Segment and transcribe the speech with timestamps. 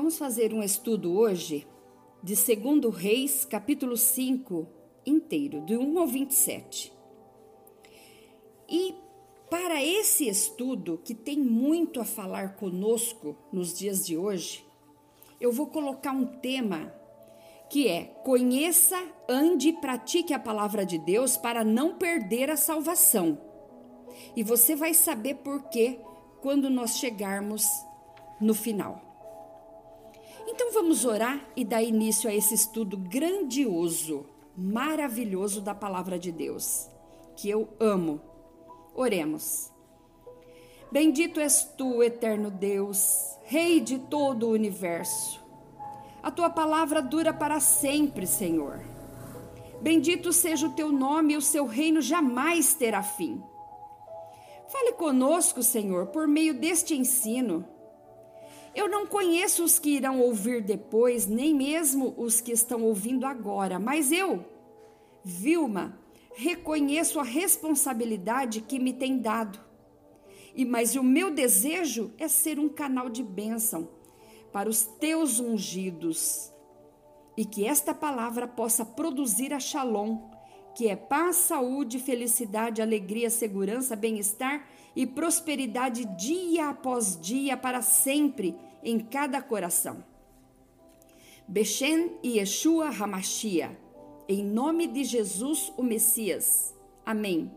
[0.00, 1.68] Vamos fazer um estudo hoje
[2.22, 4.66] de 2 Reis, capítulo 5,
[5.04, 6.90] inteiro, de 1 ao 27.
[8.66, 8.94] E
[9.50, 14.64] para esse estudo, que tem muito a falar conosco nos dias de hoje,
[15.38, 16.90] eu vou colocar um tema
[17.68, 18.96] que é: conheça,
[19.28, 23.38] ande e pratique a palavra de Deus para não perder a salvação.
[24.34, 26.00] E você vai saber por quê
[26.40, 27.66] quando nós chegarmos
[28.40, 29.09] no final.
[30.46, 34.26] Então vamos orar e dar início a esse estudo grandioso,
[34.56, 36.88] maravilhoso da palavra de Deus,
[37.36, 38.20] que eu amo.
[38.94, 39.70] Oremos.
[40.90, 45.40] Bendito és tu, eterno Deus, Rei de todo o universo.
[46.22, 48.80] A tua palavra dura para sempre, Senhor.
[49.80, 53.42] Bendito seja o teu nome e o seu reino jamais terá fim.
[54.68, 57.64] Fale conosco, Senhor, por meio deste ensino
[58.74, 63.78] eu não conheço os que irão ouvir depois, nem mesmo os que estão ouvindo agora,
[63.78, 64.44] mas eu,
[65.24, 65.98] Vilma,
[66.34, 69.58] reconheço a responsabilidade que me tem dado.
[70.54, 73.88] E mas o meu desejo é ser um canal de bênção
[74.52, 76.52] para os teus ungidos.
[77.36, 80.18] E que esta palavra possa produzir a Shalom,
[80.74, 88.56] que é paz, saúde, felicidade, alegria, segurança, bem-estar e prosperidade dia após dia para sempre
[88.82, 90.04] em cada coração.
[91.46, 93.76] Bechem e Yeshua Hamashia,
[94.28, 96.74] em nome de Jesus o Messias.
[97.04, 97.50] Amém.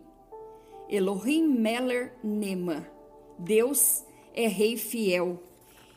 [0.89, 2.87] Elohim Meller Nema,
[3.37, 5.41] Deus é Rei fiel,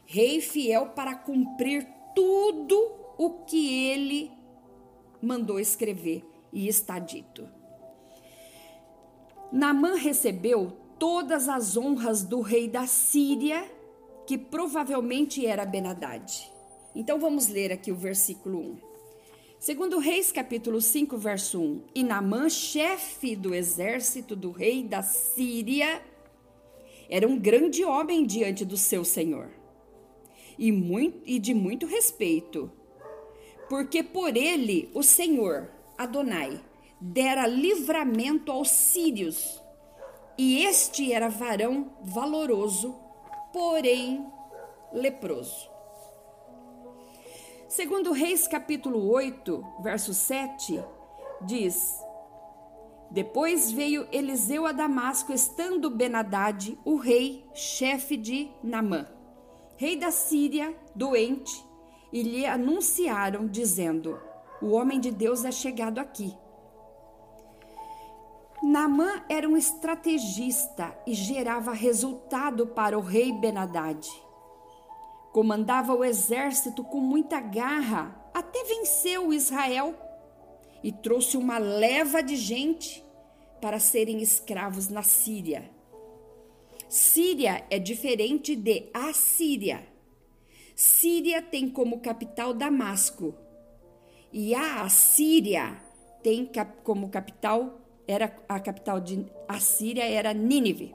[0.04, 4.30] Rei fiel para cumprir tudo o que ele
[5.20, 7.48] mandou escrever e está dito.
[9.50, 13.70] Naamã recebeu todas as honras do rei da Síria,
[14.26, 16.50] que provavelmente era Benadad.
[16.94, 18.78] Então vamos ler aqui o versículo 1.
[19.58, 21.82] Segundo Reis, capítulo 5, verso 1.
[21.94, 26.02] E Naamã, chefe do exército do rei da Síria,
[27.08, 29.50] era um grande homem diante do seu senhor.
[30.58, 32.70] E, muito, e de muito respeito,
[33.68, 36.64] porque por ele o Senhor, Adonai,
[36.98, 39.60] dera livramento aos sírios,
[40.38, 42.94] e este era varão valoroso,
[43.52, 44.26] porém
[44.92, 45.70] leproso.
[47.68, 50.82] Segundo Reis capítulo 8, verso 7,
[51.42, 51.98] diz:
[53.10, 59.06] Depois veio Eliseu a Damasco, estando Benadad, o rei, chefe de Namã,
[59.76, 61.64] rei da Síria, doente,
[62.12, 64.18] e lhe anunciaram, dizendo:
[64.62, 66.34] O homem de Deus é chegado aqui.
[68.62, 74.06] Naamã era um estrategista e gerava resultado para o rei Benadad.
[75.32, 79.94] Comandava o exército com muita garra, até venceu Israel
[80.82, 83.04] e trouxe uma leva de gente
[83.60, 85.70] para serem escravos na Síria.
[86.88, 89.86] Síria é diferente de Assíria.
[90.74, 93.34] Síria tem como capital Damasco
[94.32, 95.76] e a Assíria
[96.22, 96.50] tem
[96.82, 100.94] como capital era a capital de Assíria era Nínive.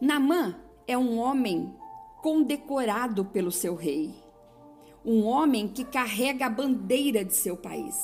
[0.00, 1.74] Namã é um homem
[2.22, 4.14] condecorado pelo seu rei,
[5.04, 7.96] um homem que carrega a bandeira de seu país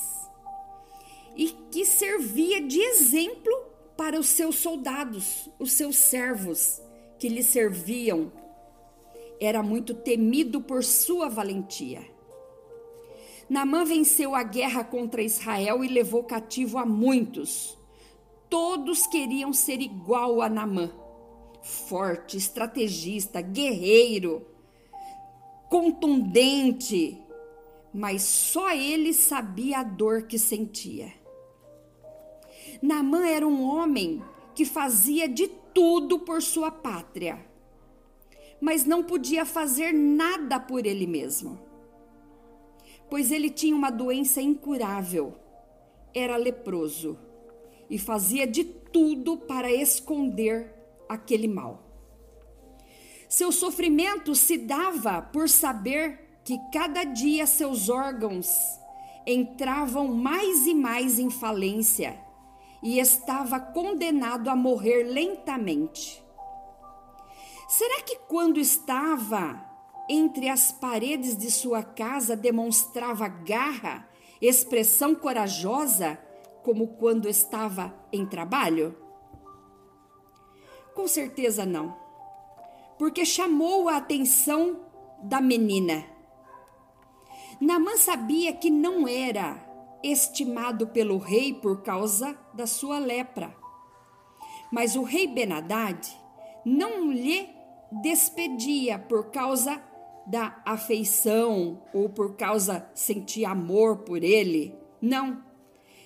[1.37, 3.53] e que servia de exemplo
[3.97, 6.81] para os seus soldados, os seus servos
[7.19, 8.33] que lhe serviam.
[9.41, 12.14] Era muito temido por sua valentia.
[13.49, 17.77] Namã venceu a guerra contra Israel e levou cativo a muitos.
[18.49, 20.91] Todos queriam ser igual a Namã.
[21.62, 24.47] Forte, estrategista, guerreiro,
[25.69, 27.21] contundente,
[27.93, 31.12] mas só ele sabia a dor que sentia.
[32.82, 34.22] Namã era um homem
[34.55, 37.44] que fazia de tudo por sua pátria,
[38.61, 41.63] mas não podia fazer nada por ele mesmo
[43.14, 45.37] pois ele tinha uma doença incurável.
[46.12, 47.16] Era leproso
[47.88, 50.75] e fazia de tudo para esconder
[51.08, 51.81] aquele mal.
[53.28, 58.49] Seu sofrimento se dava por saber que cada dia seus órgãos
[59.25, 62.19] entravam mais e mais em falência
[62.82, 66.20] e estava condenado a morrer lentamente.
[67.69, 69.63] Será que quando estava
[70.09, 74.09] entre as paredes de sua casa demonstrava garra,
[74.41, 76.19] expressão corajosa,
[76.62, 78.97] como quando estava em trabalho?
[80.95, 81.97] Com certeza não,
[82.99, 84.81] porque chamou a atenção
[85.23, 86.05] da menina.
[87.61, 89.59] Namã sabia que não era
[90.03, 93.55] estimado pelo rei por causa da sua lepra.
[94.71, 95.99] Mas o rei Benadad
[96.65, 97.49] não lhe
[98.03, 99.83] despedia por causa
[100.26, 104.75] da afeição ou por causa sentir amor por ele.
[105.00, 105.43] Não.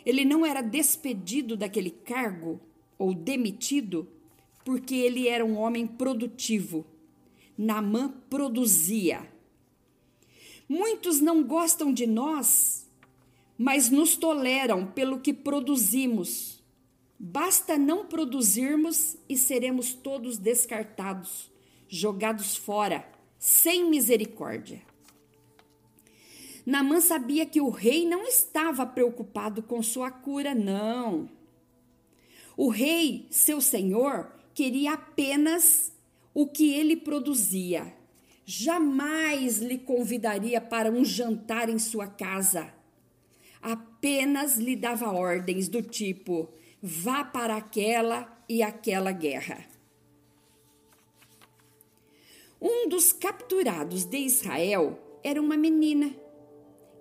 [0.04, 2.60] Ele não era despedido daquele cargo
[2.98, 4.08] ou demitido
[4.64, 6.84] porque ele era um homem produtivo.
[7.56, 9.30] Namã produzia.
[10.68, 12.86] Muitos não gostam de nós,
[13.56, 16.62] mas nos toleram pelo que produzimos.
[17.18, 21.50] Basta não produzirmos e seremos todos descartados,
[21.88, 24.82] jogados fora, sem misericórdia.
[26.66, 31.30] Namã sabia que o rei não estava preocupado com sua cura, não.
[32.56, 35.92] O rei, seu senhor, queria apenas
[36.34, 37.94] o que ele produzia.
[38.44, 42.72] Jamais lhe convidaria para um jantar em sua casa.
[43.62, 46.48] Apenas lhe dava ordens do tipo:
[46.82, 49.77] vá para aquela e aquela guerra.
[52.60, 56.12] Um dos capturados de Israel era uma menina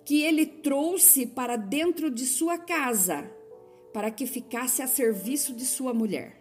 [0.04, 3.28] que ele trouxe para dentro de sua casa
[3.92, 6.38] para que ficasse a serviço de sua mulher.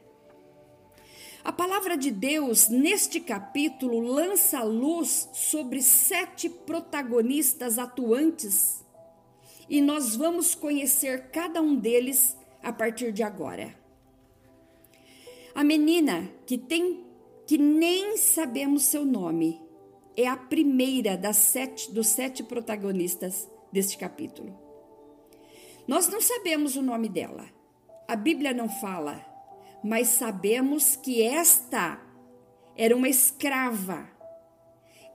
[1.43, 8.85] A palavra de Deus, neste capítulo, lança luz sobre sete protagonistas atuantes
[9.69, 13.75] e nós vamos conhecer cada um deles a partir de agora.
[15.55, 17.06] A menina que tem
[17.47, 19.59] que nem sabemos seu nome
[20.15, 24.55] é a primeira das sete dos sete protagonistas deste capítulo.
[25.87, 27.45] Nós não sabemos o nome dela.
[28.07, 29.25] A Bíblia não fala
[29.83, 32.01] mas sabemos que esta
[32.75, 34.09] era uma escrava,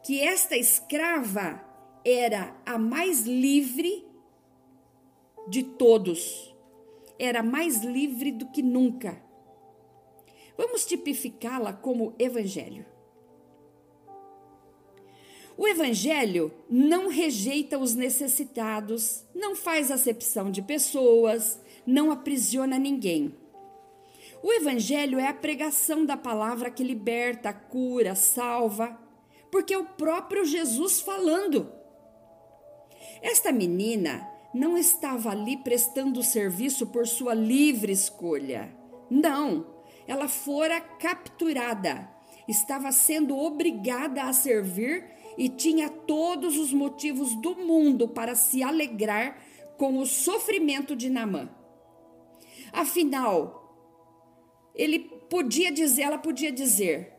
[0.02, 1.62] que esta escrava
[2.05, 4.06] era a mais livre
[5.49, 6.55] de todos,
[7.19, 9.23] era mais livre do que nunca.
[10.62, 12.87] Vamos tipificá-la como evangelho.
[15.56, 23.35] O evangelho não rejeita os necessitados, não faz acepção de pessoas, não aprisiona ninguém.
[24.41, 28.97] O Evangelho é a pregação da palavra que liberta, cura, salva,
[29.50, 31.73] porque é o próprio Jesus falando.
[33.20, 38.73] Esta menina não estava ali prestando serviço por sua livre escolha.
[39.11, 39.72] Não,
[40.06, 42.08] ela fora capturada,
[42.49, 45.04] estava sendo obrigada a servir
[45.38, 49.38] e tinha todos os motivos do mundo para se alegrar
[49.78, 51.49] com o sofrimento de Namã.
[52.72, 53.62] Afinal,
[54.75, 57.12] ele podia dizer, ela podia dizer,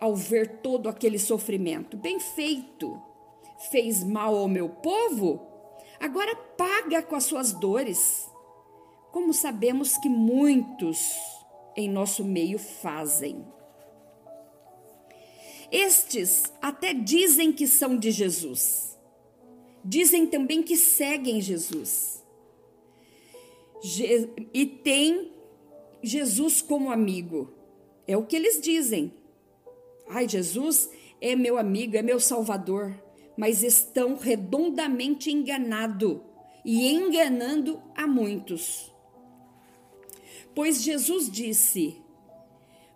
[0.00, 3.00] ao ver todo aquele sofrimento, bem feito,
[3.70, 5.46] fez mal ao meu povo,
[5.98, 8.28] agora paga com as suas dores.
[9.12, 11.39] Como sabemos que muitos
[11.76, 13.44] em nosso meio fazem.
[15.70, 18.98] Estes até dizem que são de Jesus.
[19.84, 22.24] Dizem também que seguem Jesus.
[24.52, 25.32] E tem
[26.02, 27.52] Jesus como amigo.
[28.06, 29.12] É o que eles dizem.
[30.08, 30.90] Ai, Jesus
[31.20, 33.00] é meu amigo, é meu salvador,
[33.36, 36.24] mas estão redondamente enganado
[36.64, 38.89] e enganando a muitos.
[40.54, 42.00] Pois Jesus disse: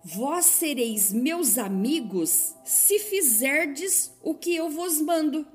[0.05, 5.47] Vós sereis meus amigos se fizerdes o que eu vos mando.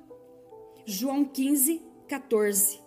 [0.86, 2.80] João 15, 14.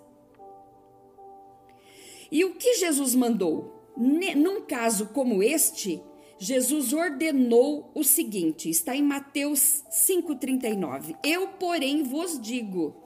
[2.30, 3.80] E o que Jesus mandou?
[3.96, 6.02] Num caso como este,
[6.38, 11.16] Jesus ordenou o seguinte: está em Mateus 5,39.
[11.22, 12.96] Eu, porém, vos digo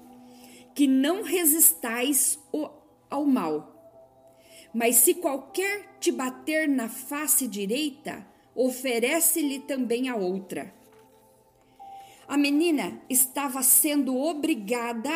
[0.75, 2.39] que não resistais
[3.11, 3.76] ao mal.
[4.77, 10.71] Mas se qualquer te bater na face direita, oferece-lhe também a outra.
[12.29, 15.11] A menina estava sendo obrigada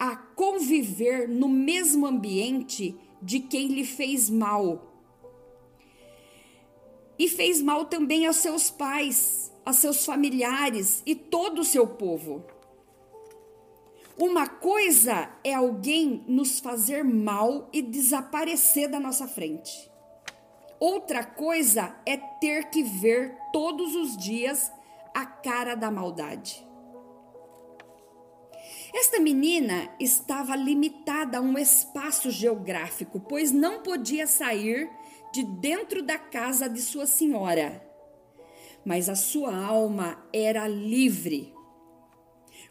[0.00, 4.90] a conviver no mesmo ambiente de quem lhe fez mal.
[7.18, 12.42] E fez mal também aos seus pais, a seus familiares e todo o seu povo.
[14.18, 19.90] Uma coisa é alguém nos fazer mal e desaparecer da nossa frente.
[20.78, 24.70] Outra coisa é ter que ver todos os dias
[25.14, 26.66] a cara da maldade.
[28.94, 34.90] Esta menina estava limitada a um espaço geográfico, pois não podia sair
[35.32, 37.82] de dentro da casa de sua senhora.
[38.84, 41.54] Mas a sua alma era livre.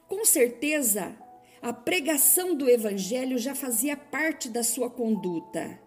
[0.07, 1.17] Com certeza,
[1.61, 5.79] a pregação do evangelho já fazia parte da sua conduta.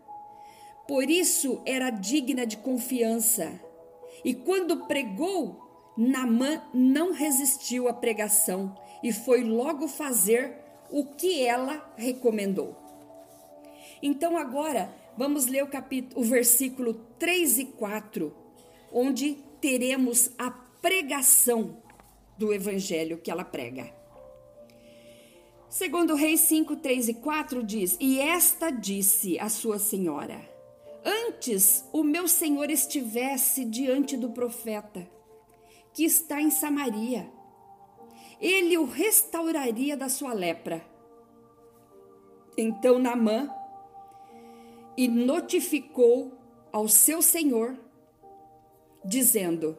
[0.87, 3.61] Por isso era digna de confiança.
[4.25, 10.57] E quando pregou, Namã não resistiu à pregação e foi logo fazer
[10.90, 12.76] o que ela recomendou.
[14.02, 18.33] Então agora vamos ler o capítulo, o versículo 3 e 4,
[18.93, 21.83] onde teremos a pregação
[22.38, 24.03] do evangelho que ela prega.
[25.75, 30.40] Segundo Reis 5, 3 e 4 diz: E esta disse a sua senhora:
[31.04, 35.04] Antes o meu senhor estivesse diante do profeta,
[35.93, 37.28] que está em Samaria,
[38.40, 40.81] ele o restauraria da sua lepra.
[42.57, 43.52] Então Naamã
[44.97, 46.38] e notificou
[46.71, 47.76] ao seu senhor,
[49.04, 49.76] dizendo: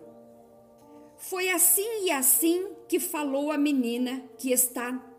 [1.15, 5.14] Foi assim e assim que falou a menina que está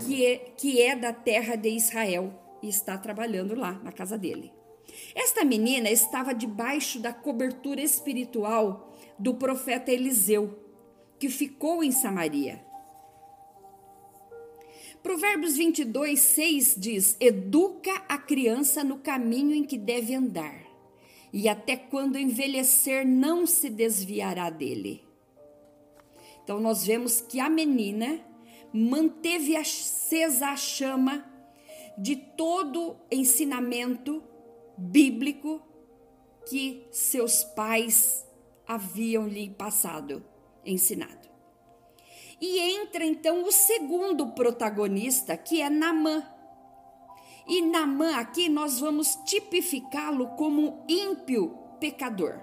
[0.00, 4.52] que é, que é da terra de Israel e está trabalhando lá na casa dele.
[5.14, 10.58] Esta menina estava debaixo da cobertura espiritual do profeta Eliseu,
[11.18, 12.64] que ficou em Samaria.
[15.02, 20.62] Provérbios 22, 6 diz: Educa a criança no caminho em que deve andar,
[21.32, 25.04] e até quando envelhecer não se desviará dele.
[26.44, 28.20] Então, nós vemos que a menina
[28.72, 31.24] manteve acesa a chama
[31.96, 34.22] de todo ensinamento
[34.76, 35.60] bíblico
[36.48, 38.26] que seus pais
[38.66, 40.24] haviam lhe passado,
[40.64, 41.30] ensinado.
[42.40, 46.26] E entra então o segundo protagonista, que é Namã.
[47.46, 52.40] E Namã aqui nós vamos tipificá-lo como ímpio pecador.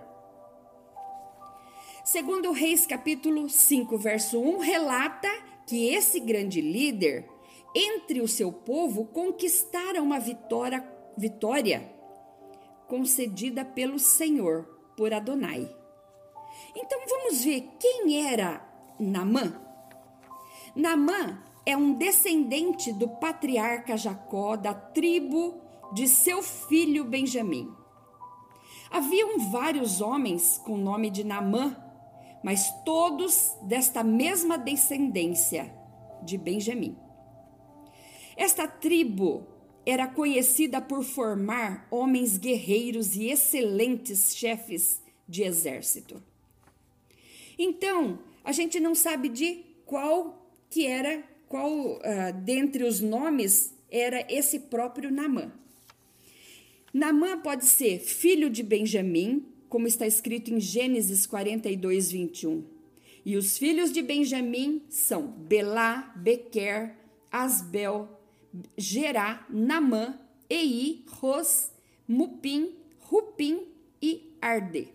[2.06, 7.30] Segundo Reis capítulo 5, verso 1, relata que esse grande líder,
[7.76, 10.84] entre o seu povo, conquistara uma vitória,
[11.16, 11.94] vitória
[12.88, 14.64] concedida pelo Senhor,
[14.98, 15.70] por Adonai.
[16.76, 18.68] Então vamos ver quem era
[19.00, 19.62] Namã.
[20.76, 25.62] Namã é um descendente do patriarca Jacó, da tribo
[25.94, 27.72] de seu filho Benjamim.
[28.90, 31.78] Haviam vários homens com o nome de Namã
[32.44, 35.74] mas todos desta mesma descendência
[36.24, 36.96] de Benjamim.
[38.36, 39.48] Esta tribo
[39.86, 46.24] era conhecida por formar homens guerreiros e excelentes chefes de exército.
[47.58, 52.00] Então, a gente não sabe de qual que era, qual uh,
[52.44, 55.52] dentre os nomes era esse próprio Namã.
[56.94, 62.64] Namã pode ser filho de Benjamim, como está escrito em Gênesis 42, 21.
[63.24, 66.98] E os filhos de Benjamim são Belá, Bequer,
[67.32, 68.10] Asbel,
[68.76, 71.72] Gerá, Namã, Ei, Ros,
[72.08, 73.68] Mupim, Rupim
[74.02, 74.88] e Arde.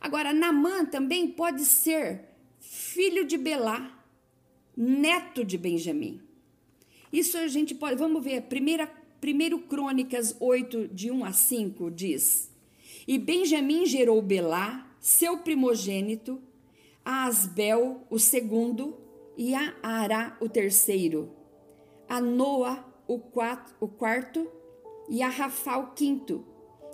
[0.00, 2.24] Agora, Namã também pode ser
[2.58, 4.02] filho de Belá,
[4.74, 6.22] neto de Benjamim.
[7.12, 8.86] Isso a gente pode, vamos ver, primeira,
[9.20, 12.49] primeiro Crônicas 8, de 1 a 5, diz:
[13.06, 16.40] e Benjamim gerou Belá, seu primogênito,
[17.04, 18.98] a Asbel, o segundo,
[19.36, 21.34] e a Ará, o terceiro,
[22.08, 24.50] a Noa, o, quatro, o quarto,
[25.08, 26.44] e a Rafá, o quinto.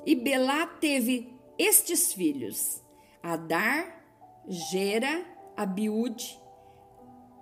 [0.05, 2.83] E Belá teve estes filhos:
[3.23, 4.05] Adar,
[4.47, 6.41] Gera, Abiúde,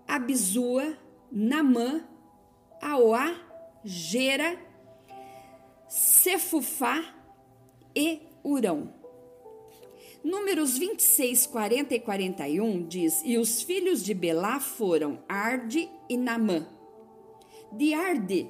[0.09, 0.97] Abizua,
[1.31, 2.09] Namã,
[2.81, 3.35] Aoá,
[3.85, 4.59] Gera,
[5.89, 7.15] Cefufá
[7.95, 8.93] e Urão.
[10.23, 16.67] Números 26, 40 e 41 diz: E os filhos de Belá foram Arde e Namã.
[17.73, 18.49] De Arde,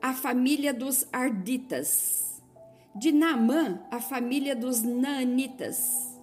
[0.00, 2.42] a família dos Arditas.
[2.94, 6.18] De Namã, a família dos Naanitas.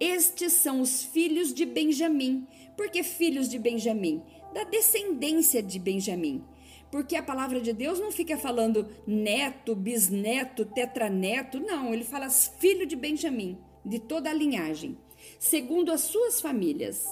[0.00, 2.46] Estes são os filhos de Benjamim.
[2.76, 4.22] Por que filhos de Benjamim?
[4.52, 6.44] Da descendência de Benjamim
[6.90, 12.84] porque a palavra de Deus não fica falando neto, bisneto, tetraneto, não, ele fala filho
[12.86, 14.98] de Benjamim, de toda a linhagem,
[15.38, 17.06] segundo as suas famílias.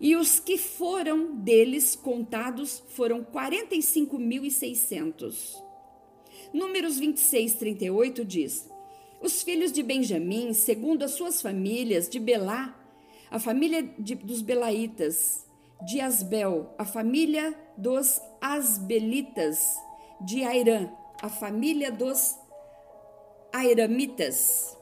[0.00, 5.60] E os que foram deles contados foram 45.600.
[6.52, 8.70] Números 26, 38 diz:
[9.20, 12.78] Os filhos de Benjamim, segundo as suas famílias, de Belá,
[13.30, 15.47] a família de, dos Belaitas,
[15.82, 19.76] de Asbel, a família dos Asbelitas,
[20.20, 20.90] de Airã,
[21.22, 22.36] a família dos
[23.52, 24.76] Airamitas.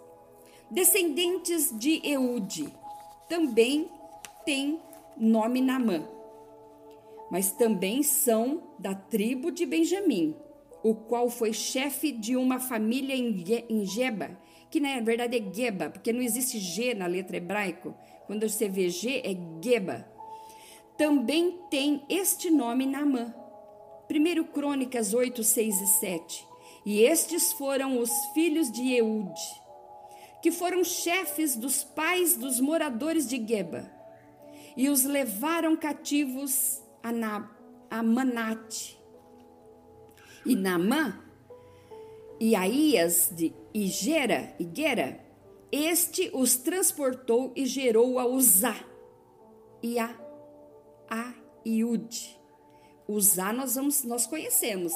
[0.70, 2.72] Descendentes de Eude,
[3.28, 3.88] também
[4.44, 4.80] tem
[5.16, 6.08] nome Namã,
[7.30, 10.34] mas também são da tribo de Benjamim,
[10.82, 14.38] o qual foi chefe de uma família em Geba,
[14.70, 17.94] que na verdade é Geba, porque não existe G na letra hebraico.
[18.26, 20.15] Quando você vê G, é Geba.
[20.96, 23.34] Também tem este nome Namã.
[24.10, 26.48] 1 Crônicas 8, 6 e 7.
[26.86, 29.40] E estes foram os filhos de Eude,
[30.40, 33.90] que foram chefes dos pais dos moradores de Geba,
[34.76, 37.50] e os levaram cativos a, Na,
[37.90, 38.96] a Manate.
[40.44, 41.20] E Namã,
[42.38, 45.20] e Aías de Igera, Iguera,
[45.72, 48.76] este os transportou e gerou a Uzá
[49.82, 50.25] e a
[51.08, 52.38] Aiude.
[53.08, 54.92] Uzá nós, vamos, nós conhecemos,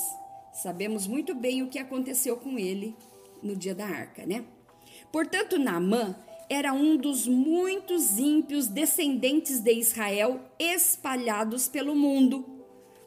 [0.53, 2.97] sabemos muito bem o que aconteceu com ele
[3.43, 4.45] no dia da arca, né?
[5.13, 6.17] Portanto, Naamã
[6.49, 12.45] era um dos muitos ímpios descendentes de Israel espalhados pelo mundo,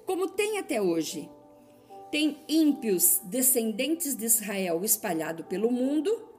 [0.06, 1.30] como tem até hoje.
[2.10, 6.30] Tem ímpios descendentes de Israel espalhado pelo mundo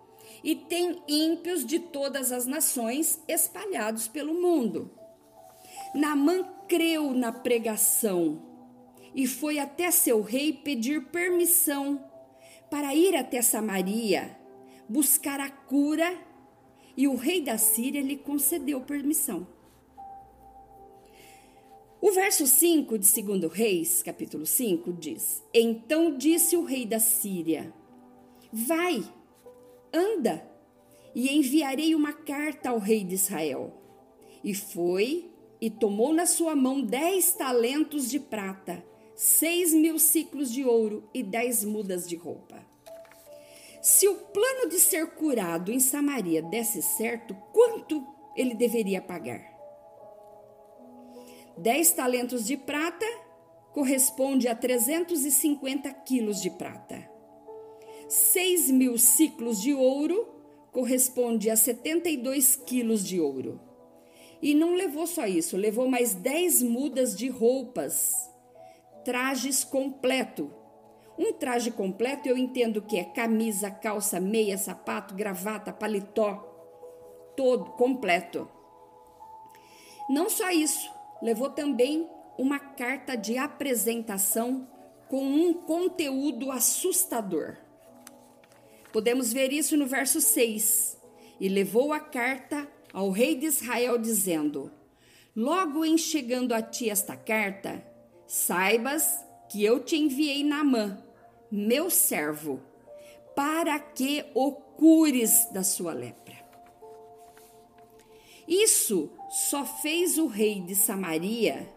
[0.43, 4.91] e tem ímpios de todas as nações espalhados pelo mundo.
[5.95, 8.43] Naamã creu na pregação
[9.15, 12.05] e foi até seu rei pedir permissão
[12.71, 14.37] para ir até Samaria
[14.89, 16.19] buscar a cura
[16.97, 19.47] e o rei da Síria lhe concedeu permissão.
[22.01, 27.73] O verso 5 de 2 Reis, capítulo 5, diz: Então disse o rei da Síria:
[28.53, 29.03] Vai,
[29.93, 30.47] anda,
[31.15, 33.73] e enviarei uma carta ao rei de Israel.
[34.43, 35.31] E foi
[35.61, 38.85] e tomou na sua mão dez talentos de prata,
[39.15, 42.65] seis mil ciclos de ouro e dez mudas de roupa.
[43.81, 48.03] Se o plano de ser curado em Samaria desse certo, quanto
[48.35, 49.53] ele deveria pagar?
[51.59, 53.07] Dez talentos de prata
[53.73, 57.09] corresponde a 350 quilos de prata.
[58.09, 60.35] Seis mil ciclos de ouro
[60.73, 63.61] corresponde a 72 quilos de ouro.
[64.43, 68.13] E não levou só isso, levou mais 10 mudas de roupas,
[69.05, 70.51] trajes completo,
[71.17, 76.37] um traje completo eu entendo que é camisa, calça, meia, sapato, gravata, paletó,
[77.37, 78.49] todo completo.
[80.11, 80.91] Não só isso,
[81.23, 84.69] levou também uma carta de apresentação
[85.09, 87.57] com um conteúdo assustador.
[88.93, 91.01] Podemos ver isso no verso 6.
[91.41, 94.71] E levou a carta ao rei de Israel, dizendo:
[95.37, 97.85] Logo em chegando a ti esta carta,
[98.27, 99.19] saibas
[99.51, 101.03] que eu te enviei Naamã,
[101.51, 102.63] meu servo,
[103.35, 106.35] para que o cures da sua lepra.
[108.47, 111.69] Isso só fez o rei de Samaria,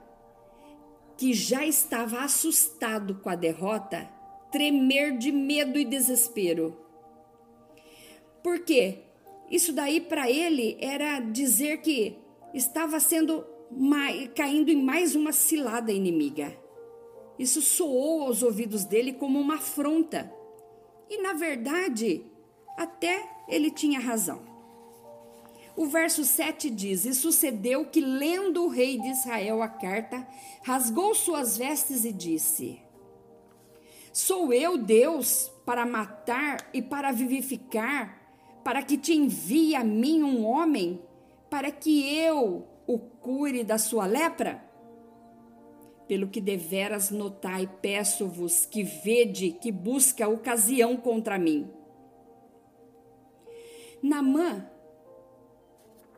[1.18, 4.08] que já estava assustado com a derrota,
[4.52, 6.78] tremer de medo e desespero.
[8.44, 9.07] Por quê?
[9.50, 12.18] Isso daí para ele era dizer que
[12.54, 13.46] estava sendo
[14.36, 16.58] caindo em mais uma cilada inimiga.
[17.38, 20.32] Isso soou aos ouvidos dele como uma afronta.
[21.10, 22.26] E, na verdade,
[22.78, 24.42] até ele tinha razão.
[25.76, 30.28] O verso 7 diz: E sucedeu que, lendo o rei de Israel a carta,
[30.64, 32.82] rasgou suas vestes e disse:
[34.12, 38.17] Sou eu Deus para matar e para vivificar,
[38.68, 41.02] para que te envie a mim um homem,
[41.50, 44.62] para que eu o cure da sua lepra?
[46.06, 51.72] Pelo que deveras notai, peço-vos que vede que busca ocasião contra mim.
[54.04, 54.70] Namã,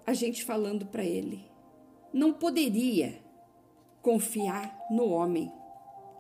[0.04, 1.46] a gente falando para ele,
[2.12, 3.22] não poderia
[4.02, 5.54] confiar no homem.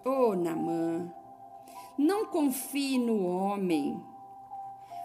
[0.06, 1.12] Oh, Namã,
[1.98, 4.09] não confie no homem.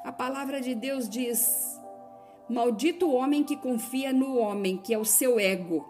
[0.05, 1.81] A palavra de Deus diz:
[2.47, 5.89] Maldito o homem que confia no homem, que é o seu ego.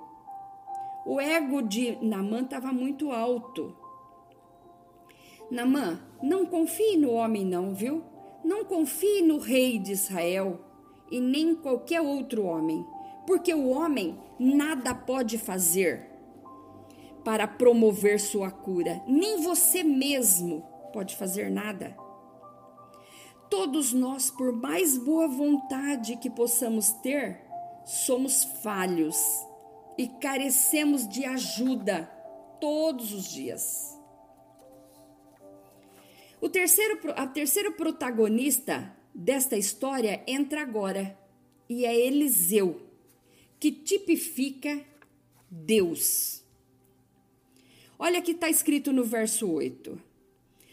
[1.04, 3.76] O ego de Namã estava muito alto.
[5.50, 8.04] Namã, não confie no homem, não, viu?
[8.44, 10.60] Não confie no rei de Israel
[11.10, 12.86] e nem em qualquer outro homem,
[13.26, 16.08] porque o homem nada pode fazer
[17.24, 22.03] para promover sua cura, nem você mesmo pode fazer nada.
[23.50, 27.40] Todos nós, por mais boa vontade que possamos ter,
[27.84, 29.16] somos falhos
[29.96, 32.04] e carecemos de ajuda
[32.60, 33.98] todos os dias.
[36.40, 41.18] O terceiro, a terceiro protagonista desta história entra agora
[41.68, 42.82] e é Eliseu,
[43.58, 44.84] que tipifica
[45.50, 46.42] Deus.
[47.98, 49.98] Olha que está escrito no verso 8.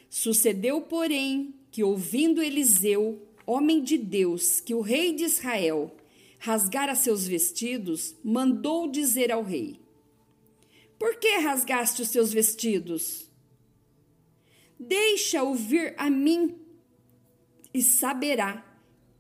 [0.10, 5.96] Sucedeu, porém, que ouvindo Eliseu, homem de Deus, que o rei de Israel
[6.38, 9.80] rasgara seus vestidos, mandou dizer ao rei:
[11.00, 13.30] Por que rasgaste os seus vestidos?
[14.78, 16.60] Deixa ouvir a mim
[17.74, 18.66] e saberá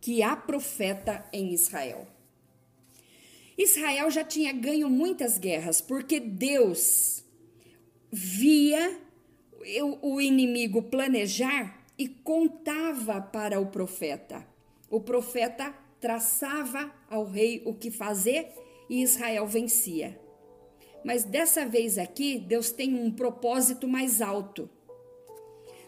[0.01, 2.07] que há profeta em Israel.
[3.57, 7.23] Israel já tinha ganho muitas guerras, porque Deus
[8.11, 8.99] via
[10.01, 14.43] o inimigo planejar e contava para o profeta.
[14.89, 18.51] O profeta traçava ao rei o que fazer
[18.89, 20.19] e Israel vencia.
[21.05, 24.67] Mas dessa vez aqui, Deus tem um propósito mais alto.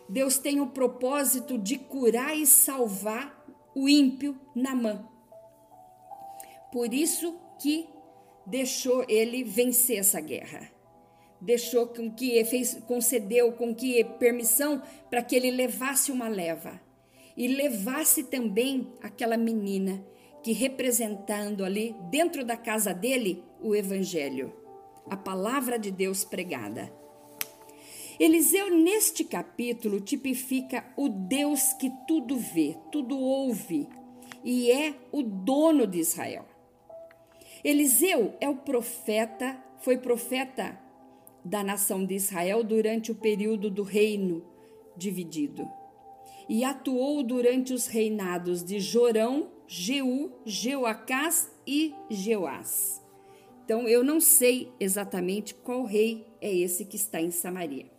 [0.07, 5.09] Deus tem o propósito de curar e salvar o ímpio Namã.
[6.71, 7.89] Por isso que
[8.45, 10.72] deixou ele vencer essa guerra.
[11.43, 16.79] Deixou com que fez, concedeu com que permissão para que ele levasse uma leva
[17.35, 20.01] e levasse também aquela menina
[20.41, 24.53] que representando ali dentro da casa dele o evangelho,
[25.09, 26.91] a palavra de Deus pregada.
[28.19, 33.89] Eliseu, neste capítulo, tipifica o Deus que tudo vê, tudo ouve
[34.45, 36.45] e é o dono de Israel.
[37.63, 40.79] Eliseu é o profeta, foi profeta
[41.43, 44.43] da nação de Israel durante o período do reino
[44.95, 45.67] dividido
[46.47, 53.01] e atuou durante os reinados de Jorão, Jeú, Jeoacás e Jeoás.
[53.65, 57.91] Então eu não sei exatamente qual rei é esse que está em Samaria.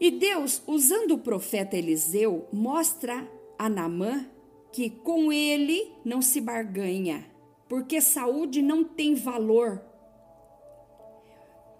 [0.00, 4.26] E Deus, usando o profeta Eliseu, mostra a Namã
[4.72, 7.26] que com ele não se barganha,
[7.68, 9.82] porque saúde não tem valor.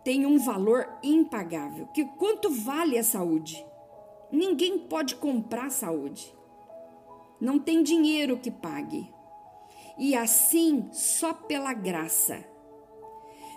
[0.09, 1.87] Tem um valor impagável.
[1.89, 3.63] Que quanto vale a saúde?
[4.33, 6.35] Ninguém pode comprar saúde.
[7.39, 9.07] Não tem dinheiro que pague.
[9.99, 12.43] E assim, só pela graça.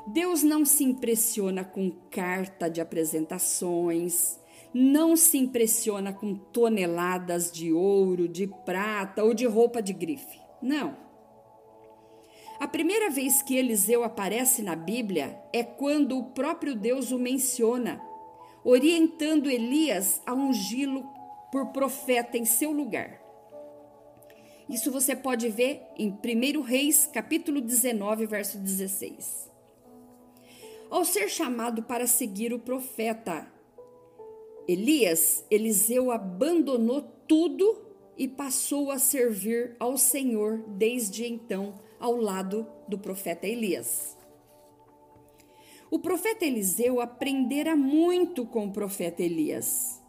[0.05, 4.37] Deus não se impressiona com carta de apresentações,
[4.73, 10.37] não se impressiona com toneladas de ouro, de prata ou de roupa de grife.
[10.61, 11.11] Não.
[12.62, 18.00] A primeira vez que Eliseu aparece na Bíblia é quando o próprio Deus o menciona,
[18.63, 21.04] orientando Elias a ungí-lo
[21.52, 23.19] por profeta em seu lugar.
[24.69, 29.50] Isso você pode ver em 1 Reis, capítulo 19, verso 16.
[30.88, 33.52] Ao ser chamado para seguir o profeta
[34.67, 37.82] Elias, Eliseu abandonou tudo
[38.15, 44.17] e passou a servir ao Senhor desde então, ao lado do profeta Elias.
[45.89, 50.01] O profeta Eliseu aprendera muito com o profeta Elias.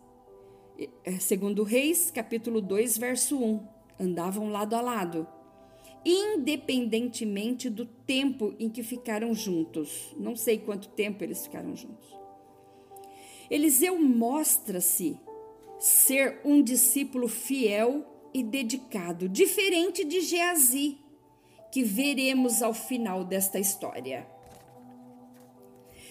[1.04, 3.68] É, segundo Reis, capítulo 2, verso 1.
[4.00, 5.26] Andavam lado a lado,
[6.04, 10.14] independentemente do tempo em que ficaram juntos.
[10.16, 12.16] Não sei quanto tempo eles ficaram juntos.
[13.50, 15.18] Eliseu mostra-se
[15.78, 21.01] ser um discípulo fiel e dedicado, diferente de Geazi,
[21.72, 24.26] que veremos ao final desta história.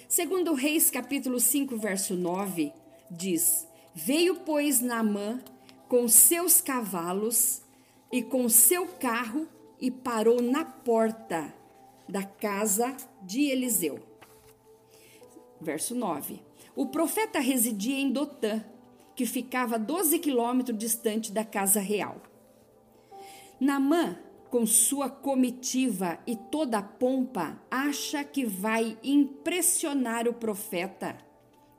[0.09, 2.73] Segundo Reis, capítulo 5, verso 9,
[3.09, 5.41] diz: Veio, pois, Naamã
[5.87, 7.61] com seus cavalos
[8.09, 9.45] e com seu carro
[9.77, 11.53] e parou na porta
[12.07, 13.99] da casa de Eliseu.
[15.59, 16.41] Verso 9.
[16.77, 18.63] O profeta residia em Dotã,
[19.15, 22.21] que ficava 12 quilômetros distante da casa real.
[23.59, 24.17] Namã,
[24.51, 31.17] com sua comitiva e toda a pompa, acha que vai impressionar o profeta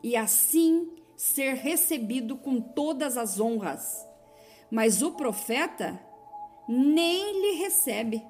[0.03, 4.09] e assim ser recebido com todas as honras.
[4.71, 6.01] Mas o profeta
[6.67, 8.25] nem lhe recebe.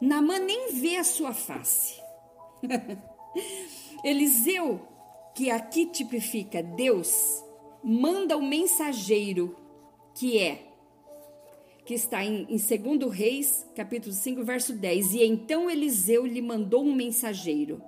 [0.00, 2.00] Namã nem vê a sua face.
[4.04, 4.86] Eliseu
[5.34, 7.44] que aqui tipifica Deus,
[7.82, 9.56] manda o mensageiro,
[10.14, 10.65] que é,
[11.86, 15.14] que está em, em 2 Reis, capítulo 5, verso 10.
[15.14, 17.80] E então Eliseu lhe mandou um mensageiro.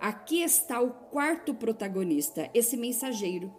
[0.00, 3.54] Aqui está o quarto protagonista, esse mensageiro.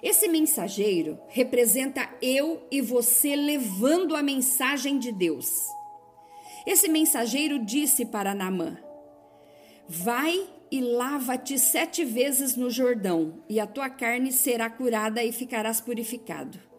[0.00, 5.50] Esse mensageiro representa eu e você levando a mensagem de Deus.
[6.64, 8.78] Esse mensageiro disse para Naamã:
[9.88, 15.80] Vai e lava-te sete vezes no Jordão, e a tua carne será curada e ficarás
[15.80, 16.69] purificado.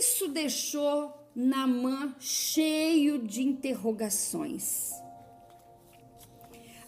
[0.00, 4.92] Isso deixou Namã cheio de interrogações.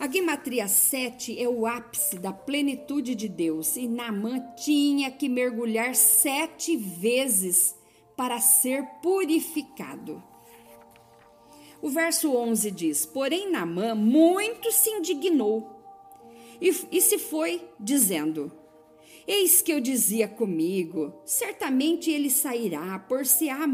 [0.01, 5.94] A gematria 7 é o ápice da plenitude de Deus e Naamã tinha que mergulhar
[5.94, 7.75] sete vezes
[8.16, 10.22] para ser purificado.
[11.83, 15.85] O verso 11 diz: Porém, Naamã muito se indignou
[16.62, 18.51] e, e se foi, dizendo:
[19.27, 23.69] Eis que eu dizia comigo: certamente ele sairá, por-se-á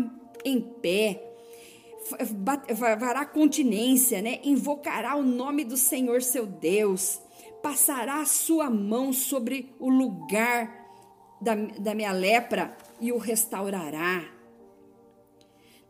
[0.45, 1.29] em pé,
[2.77, 4.41] fará continência, né?
[4.45, 7.21] invocará o nome do Senhor seu Deus,
[7.63, 10.87] passará a sua mão sobre o lugar
[11.41, 14.25] da, da minha lepra e o restaurará.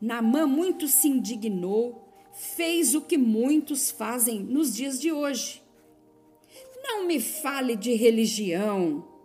[0.00, 5.62] Naamã muito se indignou, fez o que muitos fazem nos dias de hoje.
[6.82, 9.17] Não me fale de religião.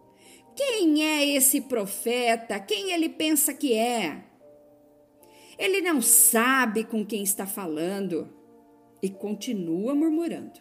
[0.55, 2.59] Quem é esse profeta?
[2.59, 4.23] Quem ele pensa que é?
[5.57, 8.31] Ele não sabe com quem está falando
[9.01, 10.59] e continua murmurando.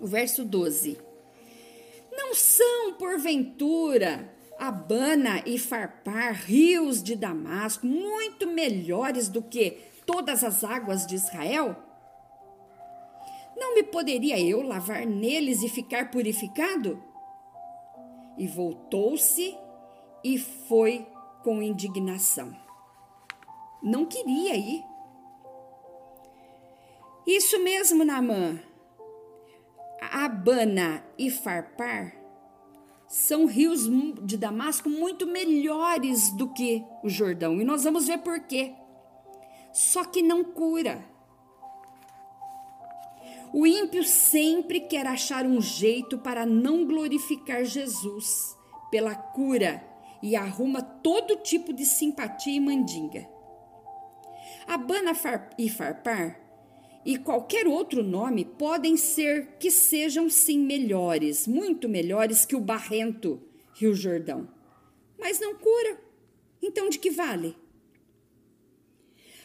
[0.00, 0.98] O verso 12.
[2.12, 10.64] Não são, porventura, Abana e Farpar, rios de Damasco, muito melhores do que todas as
[10.64, 11.76] águas de Israel?
[13.56, 17.02] Não me poderia eu lavar neles e ficar purificado?
[18.40, 19.54] E voltou-se
[20.24, 21.06] e foi
[21.44, 22.56] com indignação.
[23.82, 24.82] Não queria ir.
[27.26, 28.58] Isso mesmo, Namã.
[30.00, 32.16] Abana e Farpar
[33.06, 33.86] são rios
[34.22, 37.60] de Damasco muito melhores do que o Jordão.
[37.60, 38.72] E nós vamos ver por quê.
[39.70, 41.04] Só que não cura.
[43.52, 48.56] O ímpio sempre quer achar um jeito para não glorificar Jesus
[48.90, 49.84] pela cura
[50.22, 53.28] e arruma todo tipo de simpatia e mandinga.
[54.66, 55.12] Abana
[55.58, 56.40] e Farpar
[57.04, 63.40] e qualquer outro nome podem ser que sejam sim melhores, muito melhores que o barrento
[63.74, 64.48] Rio Jordão.
[65.18, 65.98] Mas não cura.
[66.62, 67.56] Então de que vale?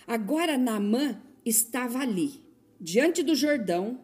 [0.06, 2.45] Agora Naamã estava ali,
[2.86, 4.00] diante do Jordão,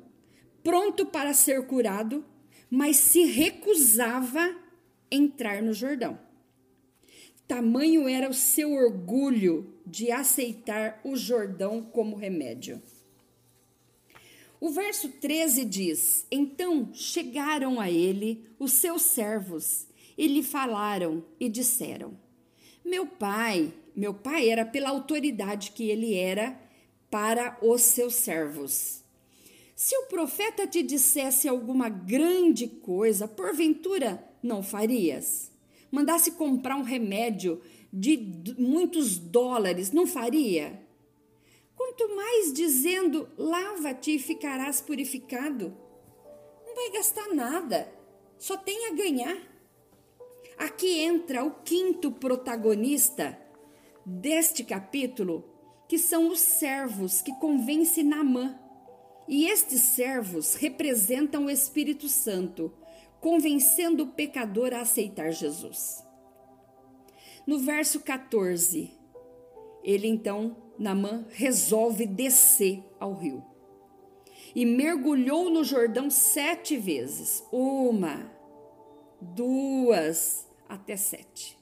[0.63, 2.25] pronto para ser curado,
[2.67, 4.55] mas se recusava
[5.11, 6.17] entrar no Jordão.
[7.47, 12.81] Tamanho era o seu orgulho de aceitar o Jordão como remédio.
[14.59, 19.85] O verso 13 diz: Então chegaram a ele os seus servos
[20.17, 22.17] e lhe falaram e disseram:
[22.83, 26.70] Meu pai, meu pai era pela autoridade que ele era
[27.11, 29.03] para os seus servos.
[29.75, 35.51] Se o profeta te dissesse alguma grande coisa, porventura não farias?
[35.91, 40.81] Mandasse comprar um remédio de muitos dólares, não faria?
[41.75, 45.75] Quanto mais dizendo, lava-te e ficarás purificado.
[46.65, 47.91] Não vai gastar nada,
[48.37, 49.37] só tem a ganhar.
[50.57, 53.37] Aqui entra o quinto protagonista
[54.05, 55.43] deste capítulo,
[55.91, 58.57] que são os servos que convence Namã.
[59.27, 62.71] E estes servos representam o Espírito Santo,
[63.19, 66.01] convencendo o pecador a aceitar Jesus.
[67.45, 68.89] No verso 14,
[69.83, 73.43] ele então, Namã, resolve descer ao rio.
[74.55, 77.43] E mergulhou no Jordão sete vezes.
[77.51, 78.31] Uma,
[79.19, 81.60] duas, até sete.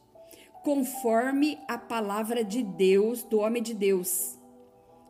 [0.64, 4.38] Conforme a palavra de Deus, do homem de Deus.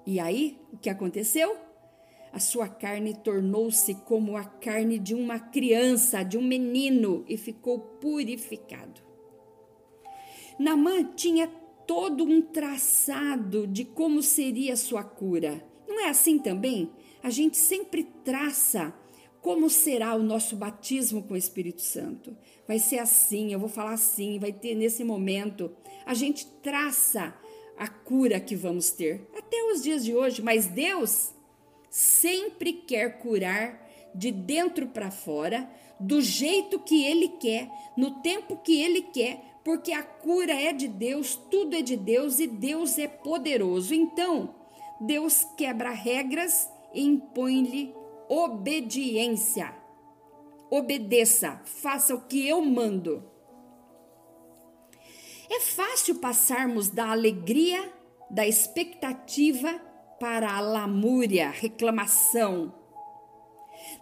[0.06, 1.58] E aí, o que aconteceu?
[2.32, 7.80] A sua carne tornou-se como a carne de uma criança, de um menino, e ficou
[7.80, 9.02] purificado.
[10.60, 11.48] Namã tinha
[11.88, 15.66] todo um traçado de como seria a sua cura.
[15.88, 16.92] Não é assim também?
[17.24, 18.94] A gente sempre traça
[19.50, 22.38] como será o nosso batismo com o Espírito Santo.
[22.68, 25.72] Vai ser assim, eu vou falar assim, vai ter nesse momento.
[26.06, 27.34] A gente traça
[27.76, 31.32] a cura que vamos ter até os dias de hoje, mas Deus
[31.90, 35.68] sempre quer curar de dentro para fora,
[36.00, 40.88] do jeito que ele quer, no tempo que ele quer, porque a cura é de
[40.88, 43.96] Deus, tudo é de Deus e Deus é poderoso.
[43.96, 44.54] Então,
[45.02, 47.98] Deus quebra regras e impõe-lhe
[48.30, 49.76] obediência.
[50.70, 53.24] Obedeça, faça o que eu mando.
[55.50, 57.92] É fácil passarmos da alegria,
[58.30, 59.74] da expectativa
[60.20, 62.80] para a lamúria, reclamação,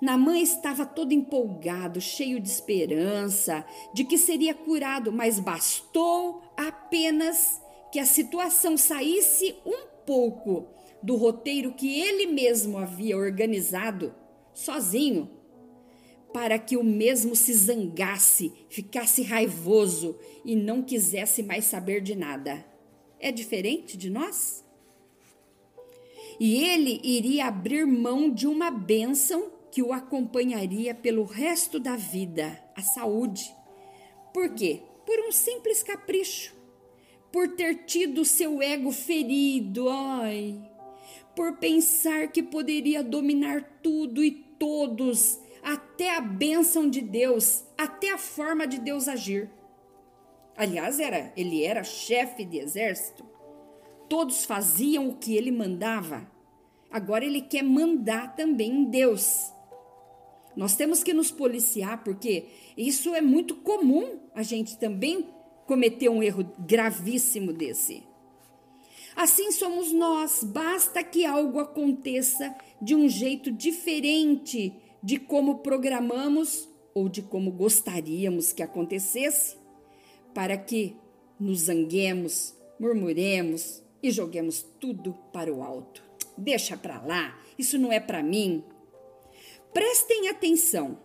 [0.01, 7.61] Namã estava todo empolgado, cheio de esperança de que seria curado, mas bastou apenas
[7.91, 10.67] que a situação saísse um pouco
[11.01, 14.13] do roteiro que ele mesmo havia organizado,
[14.53, 15.29] sozinho,
[16.33, 22.65] para que o mesmo se zangasse, ficasse raivoso e não quisesse mais saber de nada.
[23.19, 24.63] É diferente de nós?
[26.39, 32.61] E ele iria abrir mão de uma bênção que o acompanharia pelo resto da vida,
[32.75, 33.53] a saúde.
[34.33, 34.81] Por quê?
[35.05, 36.55] Por um simples capricho.
[37.31, 40.59] Por ter tido seu ego ferido, ai,
[41.37, 48.17] por pensar que poderia dominar tudo e todos, até a bênção de Deus, até a
[48.17, 49.47] forma de Deus agir.
[50.55, 53.23] Aliás, era, ele era chefe de exército.
[54.09, 56.27] Todos faziam o que ele mandava.
[56.89, 59.53] Agora ele quer mandar também em Deus.
[60.55, 65.29] Nós temos que nos policiar porque isso é muito comum a gente também
[65.67, 68.01] cometer um erro gravíssimo desse.
[69.17, 77.09] Assim somos nós, basta que algo aconteça de um jeito diferente de como programamos ou
[77.09, 79.57] de como gostaríamos que acontecesse,
[80.35, 80.95] para que
[81.39, 86.03] nos zanguemos, murmuremos e joguemos tudo para o alto.
[86.37, 88.63] Deixa para lá, isso não é para mim.
[89.73, 90.95] Prestem atenção.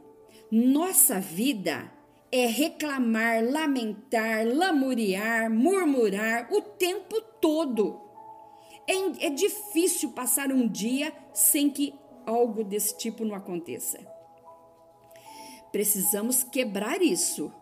[0.50, 1.90] Nossa vida
[2.32, 8.00] é reclamar, lamentar, lamuriar, murmurar o tempo todo.
[8.88, 13.98] É, é difícil passar um dia sem que algo desse tipo não aconteça.
[15.70, 17.52] Precisamos quebrar isso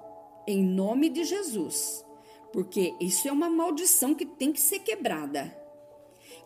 [0.47, 2.05] em nome de Jesus,
[2.53, 5.57] porque isso é uma maldição que tem que ser quebrada.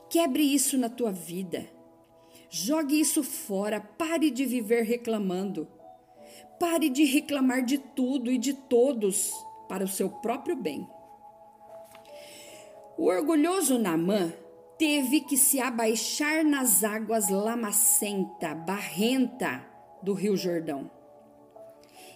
[0.08, 1.68] Quebre isso na tua vida.
[2.48, 5.68] Jogue isso fora, pare de viver reclamando.
[6.66, 9.34] Pare de reclamar de tudo e de todos
[9.68, 10.88] para o seu próprio bem.
[12.96, 14.32] O orgulhoso Namã
[14.78, 19.62] teve que se abaixar nas águas lamacenta, barrenta
[20.02, 20.90] do Rio Jordão.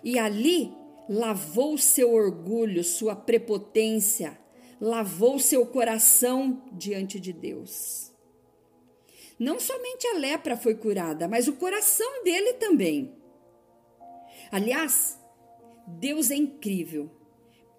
[0.03, 0.75] E ali
[1.11, 4.41] lavou seu orgulho, sua prepotência,
[4.81, 8.11] lavou seu coração diante de Deus.
[9.39, 13.18] Não somente a lepra foi curada, mas o coração dele também.
[14.51, 15.19] Aliás,
[15.87, 17.11] Deus é incrível.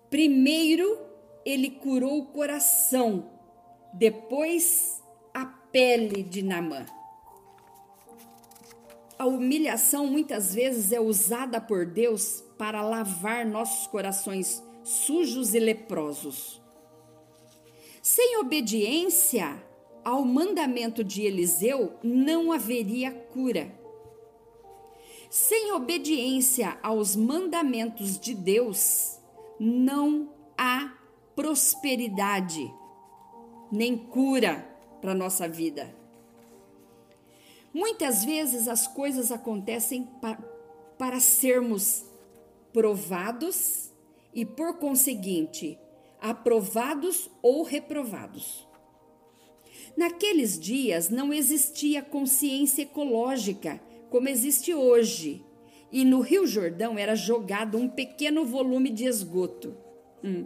[0.10, 0.99] Primeiro,
[1.45, 3.29] ele curou o coração,
[3.93, 5.03] depois
[5.34, 6.86] a pele de Namã.
[9.17, 16.62] A humilhação muitas vezes é usada por Deus para lavar nossos corações sujos e leprosos.
[18.01, 19.62] Sem obediência
[20.03, 23.79] ao mandamento de Eliseu, não haveria cura.
[25.30, 29.20] Sem obediência aos mandamentos de Deus,
[29.60, 30.92] não há
[31.36, 32.74] prosperidade,
[33.72, 34.68] nem cura
[35.00, 35.94] para nossa vida.
[37.72, 40.39] Muitas vezes as coisas acontecem para,
[40.98, 42.04] para sermos
[42.74, 43.92] provados
[44.34, 45.78] e, por conseguinte,
[46.20, 48.68] aprovados ou reprovados.
[49.96, 55.45] Naqueles dias não existia consciência ecológica como existe hoje.
[55.91, 59.76] E no Rio Jordão era jogado um pequeno volume de esgoto.
[60.24, 60.45] Hum.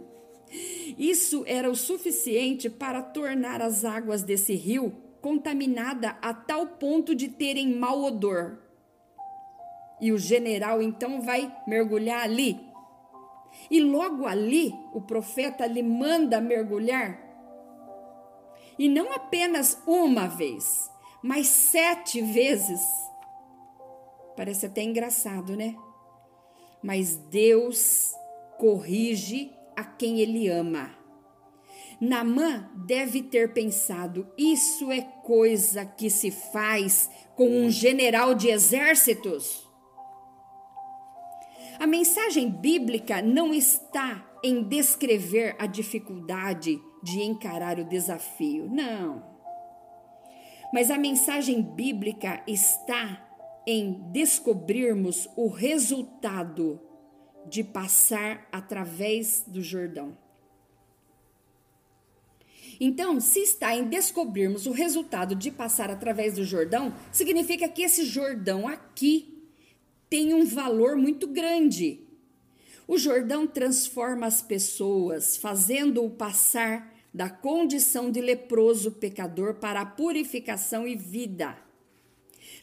[0.96, 7.28] Isso era o suficiente para tornar as águas desse rio contaminada a tal ponto de
[7.28, 8.58] terem mau odor.
[10.00, 12.60] E o general então vai mergulhar ali.
[13.70, 17.18] E logo ali o profeta lhe manda mergulhar.
[18.78, 20.90] E não apenas uma vez,
[21.22, 22.80] mas sete vezes.
[24.36, 25.76] Parece até engraçado, né?
[26.82, 28.12] Mas Deus
[28.58, 30.90] corrige a quem ele ama.
[32.00, 39.64] Namã deve ter pensado: isso é coisa que se faz com um general de exércitos.
[41.78, 49.24] A mensagem bíblica não está em descrever a dificuldade de encarar o desafio, não.
[50.72, 53.24] Mas a mensagem bíblica está
[53.66, 56.80] em descobrirmos o resultado
[57.46, 60.16] de passar através do Jordão.
[62.80, 68.04] Então, se está em descobrirmos o resultado de passar através do Jordão, significa que esse
[68.04, 69.48] Jordão aqui
[70.10, 72.00] tem um valor muito grande.
[72.86, 80.86] O Jordão transforma as pessoas, fazendo-o passar da condição de leproso pecador para a purificação
[80.86, 81.56] e vida.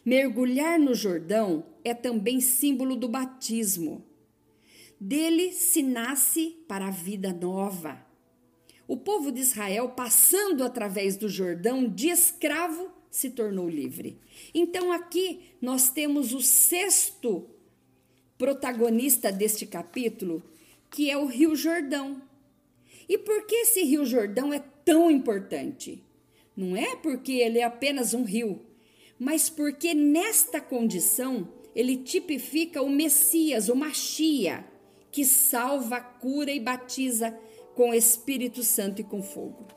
[0.04, 4.04] Mergulhar no Jordão é também símbolo do batismo.
[5.00, 8.06] Dele se nasce para a vida nova.
[8.88, 14.18] o povo de Israel, passando através do Jordão, de escravo, se tornou livre.
[14.54, 17.48] Então aqui nós temos o sexto
[18.38, 20.44] protagonista deste capítulo,
[20.90, 22.22] que é o Rio Jordão.
[23.08, 26.04] E por que esse Rio Jordão é tão importante?
[26.56, 28.60] Não é porque ele é apenas um rio,
[29.22, 34.66] mas porque nesta condição ele tipifica o Messias, o Machia,
[35.12, 37.38] que salva, cura e batiza
[37.76, 39.68] com Espírito Santo e com fogo.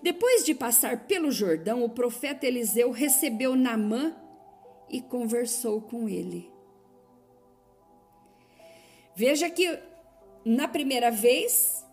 [0.00, 4.14] Depois de passar pelo Jordão, o profeta Eliseu recebeu Naamã
[4.88, 6.48] e conversou com ele.
[9.16, 9.80] Veja que
[10.44, 11.84] na primeira vez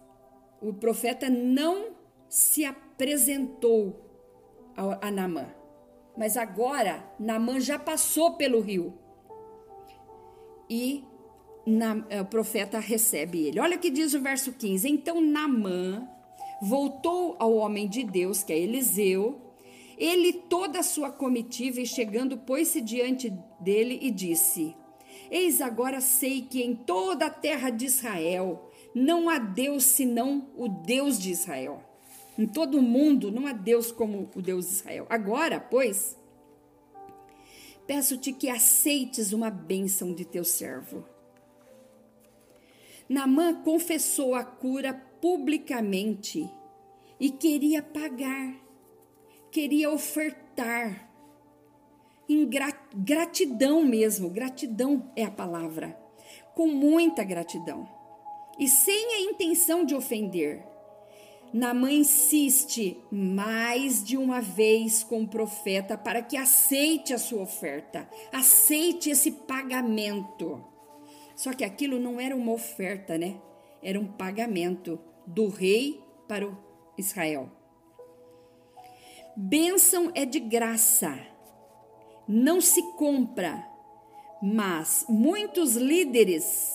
[0.62, 1.96] o profeta não
[2.30, 4.00] se apresentou
[5.02, 5.64] a Naamã,
[6.18, 8.93] mas agora Naamã já passou pelo rio
[10.70, 11.03] e
[11.66, 13.59] na, eh, o profeta recebe ele.
[13.59, 16.07] Olha o que diz o verso 15: Então Namã
[16.61, 19.41] voltou ao homem de Deus, que é Eliseu,
[19.97, 24.76] ele toda a sua comitiva, e chegando, pôs-se diante dele e disse:
[25.30, 30.68] Eis agora sei que em toda a terra de Israel não há Deus senão o
[30.68, 31.84] Deus de Israel.
[32.38, 35.06] Em todo o mundo não há Deus como o Deus de Israel.
[35.10, 36.18] Agora, pois,
[37.88, 41.06] peço-te que aceites uma bênção de teu servo
[43.08, 46.50] Namã confessou a cura publicamente
[47.20, 48.56] e queria pagar,
[49.52, 51.12] queria ofertar.
[52.28, 52.50] Em
[52.96, 55.96] gratidão mesmo, gratidão é a palavra,
[56.56, 57.88] com muita gratidão
[58.58, 60.66] e sem a intenção de ofender.
[61.54, 68.10] Namã insiste mais de uma vez com o profeta para que aceite a sua oferta,
[68.32, 70.64] aceite esse pagamento.
[71.36, 73.39] Só que aquilo não era uma oferta, né?
[73.82, 76.58] Era um pagamento do rei para o
[76.98, 77.50] Israel.
[79.36, 81.20] Bênção é de graça,
[82.28, 83.68] não se compra,
[84.41, 86.74] mas muitos líderes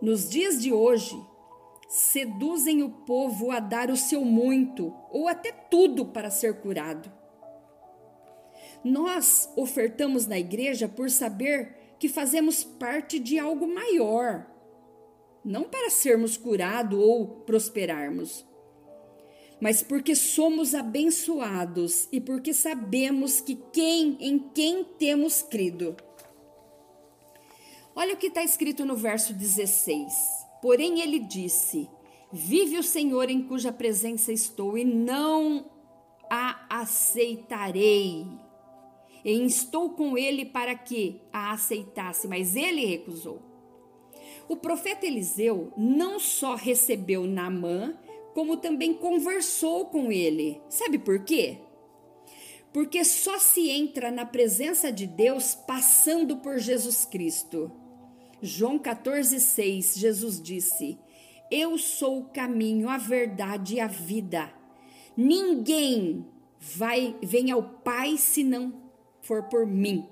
[0.00, 1.16] nos dias de hoje
[1.92, 7.12] seduzem o povo a dar o seu muito ou até tudo para ser curado.
[8.82, 14.50] Nós ofertamos na igreja por saber que fazemos parte de algo maior,
[15.44, 18.42] não para sermos curados ou prosperarmos,
[19.60, 25.94] mas porque somos abençoados e porque sabemos que quem em quem temos crido.
[27.94, 30.41] Olha o que está escrito no verso 16.
[30.62, 31.90] Porém, ele disse:
[32.32, 35.70] Vive o Senhor em cuja presença estou, e não
[36.30, 38.24] a aceitarei
[39.24, 43.40] e instou com ele para que a aceitasse, mas ele recusou.
[44.48, 47.96] O profeta Eliseu não só recebeu Naamã,
[48.34, 50.60] como também conversou com ele.
[50.68, 51.58] Sabe por quê?
[52.72, 57.70] Porque só se entra na presença de Deus passando por Jesus Cristo.
[58.42, 60.98] João 14,6, Jesus disse:
[61.48, 64.52] Eu sou o caminho, a verdade e a vida.
[65.16, 66.26] Ninguém
[66.58, 68.74] vai vem ao Pai senão
[69.20, 70.08] for por mim.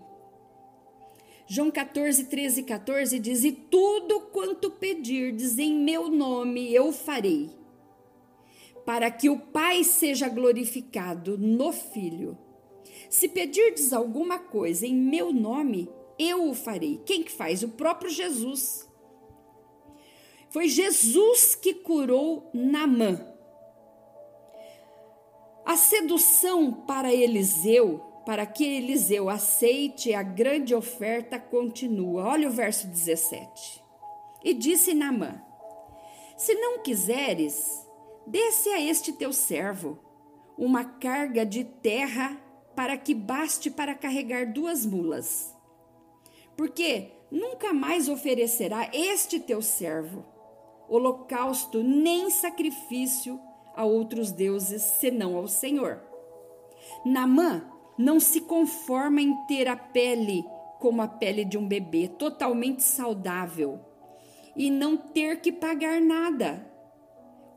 [1.49, 7.51] João 14, 13 e 14 diz: E tudo quanto pedirdes em meu nome eu farei,
[8.87, 12.39] para que o Pai seja glorificado no Filho.
[13.09, 15.89] Se pedirdes alguma coisa em meu nome,
[16.21, 17.01] eu o farei.
[17.07, 17.63] Quem que faz?
[17.63, 18.89] O próprio Jesus.
[20.51, 23.25] Foi Jesus que curou Namã.
[25.65, 32.25] A sedução para Eliseu para que Eliseu aceite a grande oferta, continua.
[32.25, 33.83] Olha o verso 17.
[34.45, 35.43] E disse Naamã:
[36.37, 37.87] Se não quiseres,
[38.27, 39.99] desce a este teu servo
[40.57, 42.41] uma carga de terra
[42.77, 45.57] para que baste para carregar duas mulas.
[46.61, 50.27] Porque nunca mais oferecerá este teu servo
[50.91, 53.41] holocausto nem sacrifício
[53.75, 56.03] a outros deuses senão ao Senhor.
[57.03, 60.45] Namã não se conforma em ter a pele
[60.79, 63.81] como a pele de um bebê, totalmente saudável,
[64.55, 66.71] e não ter que pagar nada.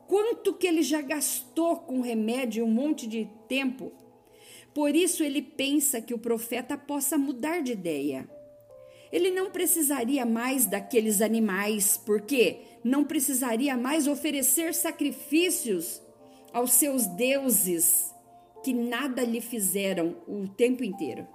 [0.08, 3.92] Quanto que ele já gastou com remédio um monte de tempo?
[4.72, 8.32] Por isso ele pensa que o profeta possa mudar de ideia.
[9.14, 16.02] Ele não precisaria mais daqueles animais, porque não precisaria mais oferecer sacrifícios
[16.52, 18.12] aos seus deuses
[18.64, 21.28] que nada lhe fizeram o tempo inteiro.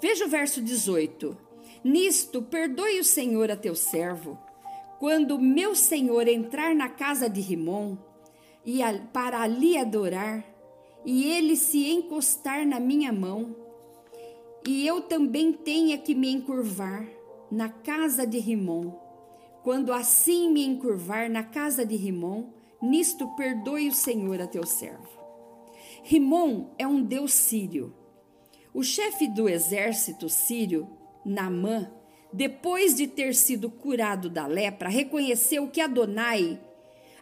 [0.00, 1.36] Veja o verso 18.
[1.84, 4.38] Nisto, perdoe o Senhor a teu servo,
[4.98, 7.98] quando meu senhor entrar na casa de Rimon
[8.64, 8.78] e
[9.12, 10.42] para ali adorar,
[11.04, 13.65] e ele se encostar na minha mão,
[14.66, 17.08] e eu também tenha que me encurvar
[17.50, 18.92] na casa de Rimon.
[19.62, 22.50] Quando assim me encurvar na casa de Rimon,
[22.82, 25.08] nisto perdoe o Senhor a teu servo.
[26.02, 27.94] Rimon é um deus sírio.
[28.74, 30.88] O chefe do exército sírio,
[31.24, 31.90] Namã,
[32.32, 36.60] depois de ter sido curado da lepra, reconheceu que Adonai,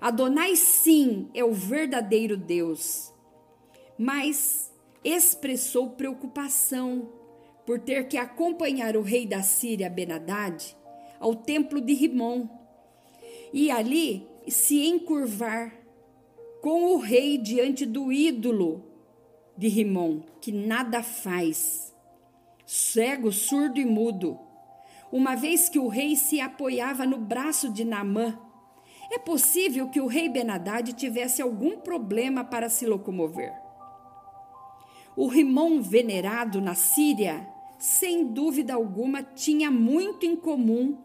[0.00, 3.12] Adonai sim é o verdadeiro Deus,
[3.96, 4.72] mas
[5.04, 7.23] expressou preocupação
[7.64, 10.76] por ter que acompanhar o rei da Síria, Benadad,
[11.18, 12.46] ao templo de Rimon
[13.52, 15.72] e ali se encurvar
[16.60, 18.84] com o rei diante do ídolo
[19.56, 21.94] de Rimon, que nada faz,
[22.66, 24.38] cego, surdo e mudo,
[25.12, 28.38] uma vez que o rei se apoiava no braço de Naamã.
[29.12, 33.52] É possível que o rei Benadad tivesse algum problema para se locomover.
[35.16, 37.53] O Rimon venerado na Síria
[37.84, 40.96] sem dúvida alguma, tinha muito em comum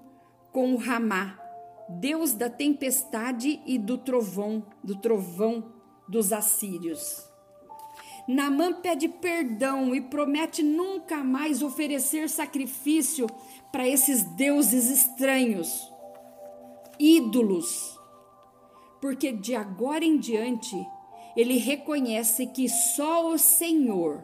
[0.50, 1.38] com o Ramá,
[1.90, 5.74] deus da tempestade e do trovão, do trovão
[6.08, 7.30] dos assírios.
[8.26, 13.28] Namã pede perdão e promete nunca mais oferecer sacrifício
[13.74, 15.92] para esses deuses estranhos,
[16.98, 18.00] ídolos,
[19.02, 20.78] porque de agora em diante
[21.36, 24.24] ele reconhece que só o Senhor,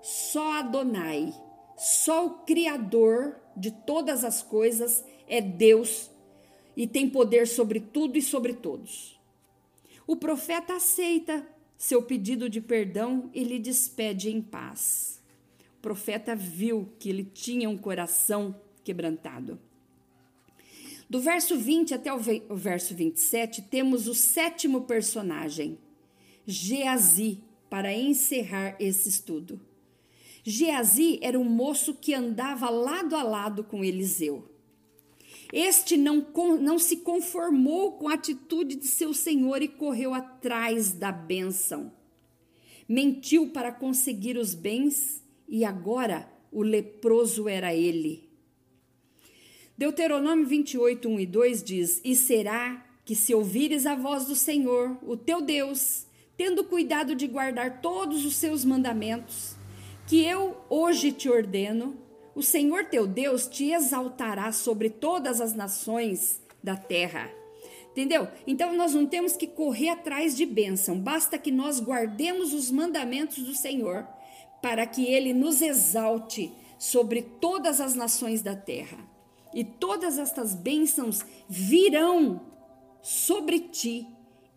[0.00, 1.34] só Adonai,
[1.76, 6.10] só o Criador de todas as coisas é Deus
[6.76, 9.20] e tem poder sobre tudo e sobre todos.
[10.06, 11.46] O profeta aceita
[11.76, 15.22] seu pedido de perdão e lhe despede em paz.
[15.78, 18.54] O profeta viu que ele tinha um coração
[18.84, 19.58] quebrantado.
[21.08, 22.18] Do verso 20 até o
[22.56, 25.78] verso 27, temos o sétimo personagem,
[26.46, 29.60] Geazi, para encerrar esse estudo.
[30.44, 34.48] Geazi era um moço que andava lado a lado com Eliseu.
[35.52, 36.26] Este não,
[36.60, 41.92] não se conformou com a atitude de seu senhor e correu atrás da bênção.
[42.88, 48.28] Mentiu para conseguir os bens e agora o leproso era ele.
[49.76, 54.96] Deuteronômio 28, 1 e 2 diz: E será que se ouvires a voz do Senhor,
[55.02, 59.56] o teu Deus, tendo cuidado de guardar todos os seus mandamentos,
[60.06, 61.96] que eu hoje te ordeno,
[62.34, 67.30] o Senhor teu Deus te exaltará sobre todas as nações da terra.
[67.90, 68.26] Entendeu?
[68.46, 73.44] Então nós não temos que correr atrás de bênção, basta que nós guardemos os mandamentos
[73.44, 74.06] do Senhor
[74.62, 78.98] para que ele nos exalte sobre todas as nações da terra.
[79.52, 82.40] E todas estas bênçãos virão
[83.02, 84.06] sobre ti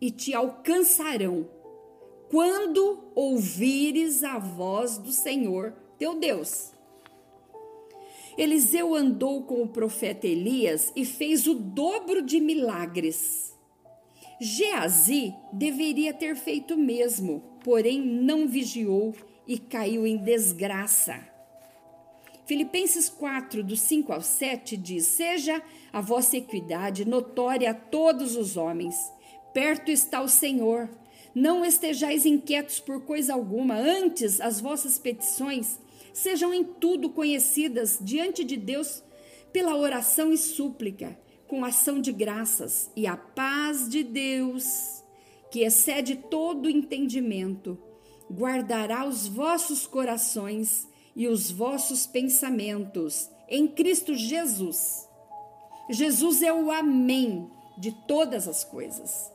[0.00, 1.46] e te alcançarão
[2.30, 6.72] quando ouvires a voz do Senhor teu Deus.
[8.36, 13.54] Eliseu andou com o profeta Elias e fez o dobro de milagres.
[14.38, 19.14] Geazi deveria ter feito o mesmo, porém não vigiou
[19.46, 21.26] e caiu em desgraça.
[22.44, 28.56] Filipenses 4, do 5 ao 7 diz: Seja a vossa equidade notória a todos os
[28.58, 28.94] homens.
[29.54, 30.90] Perto está o Senhor
[31.36, 35.78] não estejais inquietos por coisa alguma, antes as vossas petições
[36.10, 39.02] sejam em tudo conhecidas diante de Deus
[39.52, 45.04] pela oração e súplica, com ação de graças, e a paz de Deus,
[45.50, 47.78] que excede todo entendimento,
[48.32, 55.06] guardará os vossos corações e os vossos pensamentos em Cristo Jesus.
[55.90, 59.30] Jesus é o Amém de todas as coisas.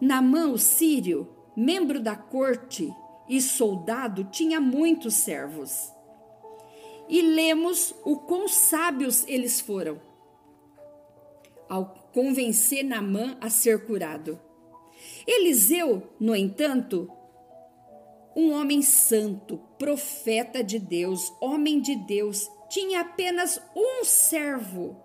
[0.00, 2.92] Namã, o sírio, membro da corte
[3.28, 5.92] e soldado, tinha muitos servos.
[7.08, 10.00] E lemos o quão sábios eles foram
[11.68, 14.38] ao convencer Namã a ser curado.
[15.26, 17.10] Eliseu, no entanto,
[18.36, 24.96] um homem santo, profeta de Deus, homem de Deus, tinha apenas um servo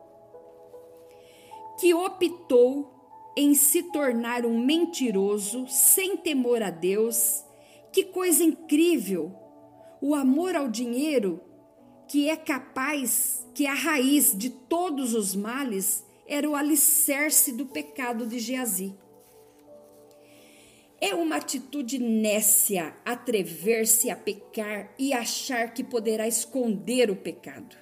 [1.79, 2.98] que optou
[3.36, 7.43] em se tornar um mentiroso sem temor a Deus.
[7.91, 9.34] Que coisa incrível!
[10.01, 11.41] O amor ao dinheiro,
[12.07, 17.65] que é capaz, que é a raiz de todos os males, era o alicerce do
[17.65, 18.95] pecado de Geazi.
[21.01, 27.77] É uma atitude nécia atrever-se a pecar e achar que poderá esconder o pecado.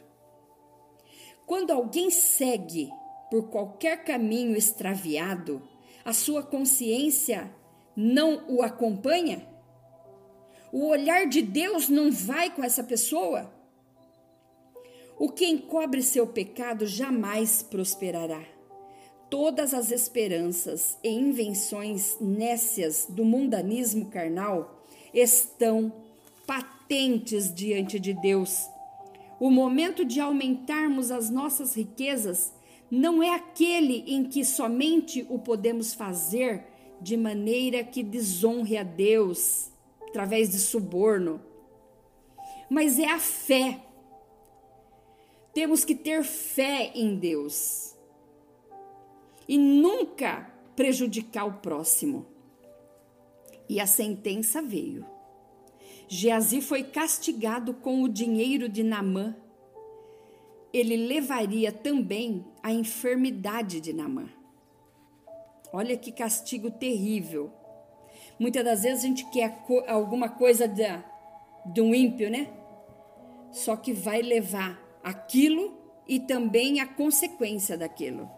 [1.46, 2.90] Quando alguém segue
[3.30, 5.62] por qualquer caminho extraviado,
[6.04, 7.52] a sua consciência
[7.96, 9.48] não o acompanha?
[10.72, 13.52] O olhar de Deus não vai com essa pessoa?
[15.18, 18.44] O que encobre seu pecado jamais prosperará.
[19.30, 25.92] Todas as esperanças e invenções nécias do mundanismo carnal estão
[26.46, 28.70] patentes diante de Deus.
[29.40, 32.54] O momento de aumentarmos as nossas riquezas
[32.90, 36.66] não é aquele em que somente o podemos fazer
[37.02, 39.72] de maneira que desonre a Deus
[40.08, 41.42] através de suborno,
[42.70, 43.84] mas é a fé.
[45.54, 47.96] Temos que ter fé em Deus
[49.48, 52.26] e nunca prejudicar o próximo.
[53.70, 55.06] E a sentença veio.
[56.08, 59.36] Geazi foi castigado com o dinheiro de Namã.
[60.78, 64.30] Ele levaria também a enfermidade de Namã.
[65.74, 67.52] Olha que castigo terrível.
[68.40, 72.50] Muitas das vezes a gente quer alguma coisa de um ímpio, né?
[73.52, 78.30] Só que vai levar aquilo e também a consequência daquilo.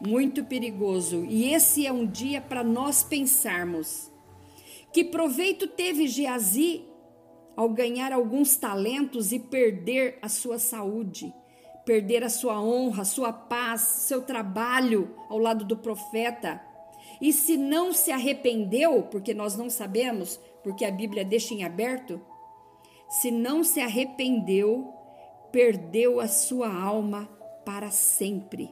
[0.00, 1.24] Muito perigoso.
[1.24, 4.10] E esse é um dia para nós pensarmos.
[4.92, 6.84] Que proveito teve Geazi
[7.56, 11.32] ao ganhar alguns talentos e perder a sua saúde,
[11.84, 16.60] perder a sua honra, sua paz, seu trabalho ao lado do profeta?
[17.20, 22.20] E se não se arrependeu, porque nós não sabemos, porque a Bíblia deixa em aberto,
[23.08, 24.92] se não se arrependeu,
[25.50, 27.26] perdeu a sua alma
[27.64, 28.70] para sempre.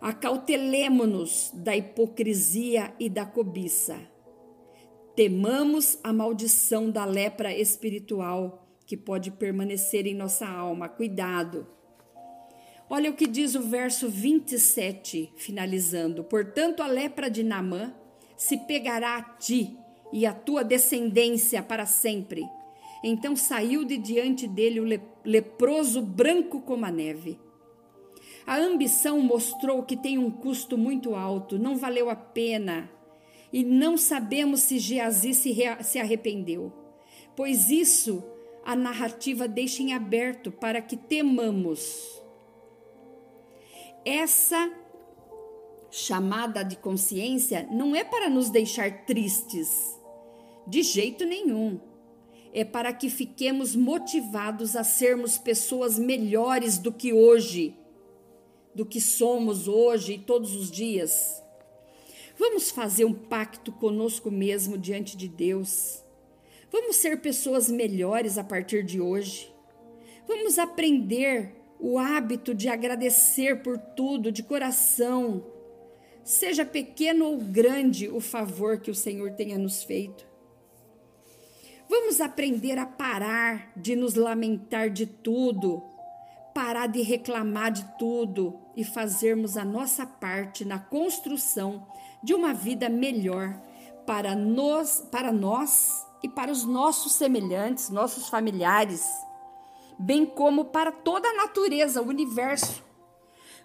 [0.00, 4.00] Acautelemo-nos da hipocrisia e da cobiça.
[5.20, 10.88] Temamos a maldição da lepra espiritual que pode permanecer em nossa alma.
[10.88, 11.66] Cuidado.
[12.88, 16.24] Olha o que diz o verso 27, finalizando.
[16.24, 17.94] Portanto, a lepra de Namã
[18.34, 19.76] se pegará a ti
[20.10, 22.42] e a tua descendência para sempre.
[23.04, 27.38] Então saiu de diante dele o leproso branco como a neve.
[28.46, 32.90] A ambição mostrou que tem um custo muito alto, não valeu a pena.
[33.52, 36.72] E não sabemos se Geazi se, se arrependeu,
[37.34, 38.22] pois isso
[38.64, 42.20] a narrativa deixa em aberto para que temamos.
[44.04, 44.72] Essa
[45.90, 49.98] chamada de consciência não é para nos deixar tristes,
[50.66, 51.80] de jeito nenhum.
[52.52, 57.76] É para que fiquemos motivados a sermos pessoas melhores do que hoje
[58.74, 61.42] do que somos hoje e todos os dias.
[62.40, 66.02] Vamos fazer um pacto conosco mesmo diante de Deus.
[66.72, 69.54] Vamos ser pessoas melhores a partir de hoje.
[70.26, 75.44] Vamos aprender o hábito de agradecer por tudo de coração,
[76.24, 80.26] seja pequeno ou grande o favor que o Senhor tenha nos feito.
[81.90, 85.82] Vamos aprender a parar de nos lamentar de tudo
[86.54, 91.86] parar de reclamar de tudo e fazermos a nossa parte na construção
[92.22, 93.60] de uma vida melhor
[94.06, 99.06] para nós, para nós e para os nossos semelhantes, nossos familiares,
[99.98, 102.82] bem como para toda a natureza, o universo.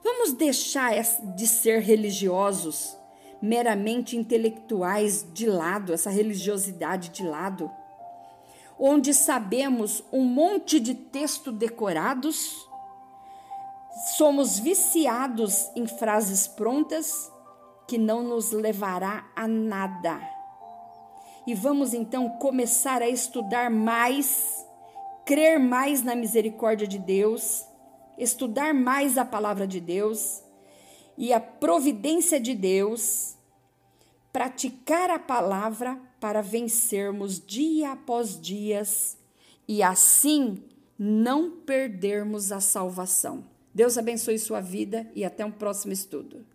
[0.03, 0.93] Vamos deixar
[1.35, 2.95] de ser religiosos,
[3.41, 7.71] meramente intelectuais de lado, essa religiosidade de lado,
[8.77, 12.67] onde sabemos um monte de texto decorados
[13.95, 17.31] Somos viciados em frases prontas
[17.87, 20.19] que não nos levará a nada.
[21.47, 24.65] E vamos então começar a estudar mais,
[25.25, 27.65] crer mais na misericórdia de Deus,
[28.17, 30.43] estudar mais a palavra de Deus
[31.17, 33.37] e a providência de Deus,
[34.33, 39.17] praticar a palavra para vencermos dia após dias
[39.65, 40.61] e assim
[40.99, 43.54] não perdermos a salvação.
[43.75, 46.45] Deus abençoe sua vida e até um próximo estudo.